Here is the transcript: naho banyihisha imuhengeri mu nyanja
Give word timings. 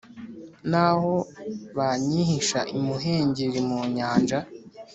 naho 0.71 1.13
banyihisha 1.77 2.59
imuhengeri 2.77 3.59
mu 3.69 3.79
nyanja 3.95 4.39